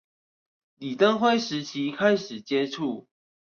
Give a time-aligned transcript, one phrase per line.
[0.77, 3.05] 李登輝時期開始接觸